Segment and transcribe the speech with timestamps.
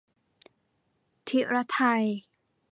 [1.27, 2.03] ถิรไทย